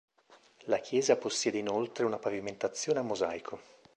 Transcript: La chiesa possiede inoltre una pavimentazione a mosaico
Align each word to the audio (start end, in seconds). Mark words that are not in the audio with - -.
La 0.63 0.79
chiesa 0.79 1.15
possiede 1.15 1.59
inoltre 1.59 2.05
una 2.05 2.17
pavimentazione 2.17 2.97
a 2.97 3.01
mosaico 3.03 3.59